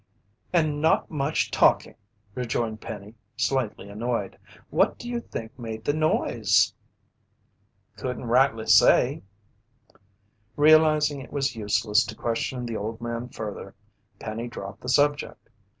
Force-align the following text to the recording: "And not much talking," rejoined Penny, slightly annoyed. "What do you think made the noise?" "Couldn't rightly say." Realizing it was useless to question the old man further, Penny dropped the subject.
"And 0.51 0.81
not 0.81 1.11
much 1.11 1.51
talking," 1.51 1.93
rejoined 2.33 2.81
Penny, 2.81 3.13
slightly 3.37 3.87
annoyed. 3.87 4.39
"What 4.71 4.97
do 4.97 5.07
you 5.07 5.19
think 5.19 5.59
made 5.59 5.85
the 5.85 5.93
noise?" 5.93 6.73
"Couldn't 7.97 8.25
rightly 8.25 8.65
say." 8.65 9.21
Realizing 10.55 11.21
it 11.21 11.31
was 11.31 11.55
useless 11.55 12.03
to 12.05 12.15
question 12.15 12.65
the 12.65 12.77
old 12.77 12.99
man 12.99 13.29
further, 13.29 13.75
Penny 14.17 14.47
dropped 14.47 14.81
the 14.81 14.89
subject. 14.89 15.47